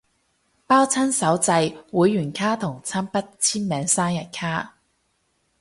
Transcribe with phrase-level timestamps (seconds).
[0.65, 4.77] 包親手製會員卡同親筆簽名生日卡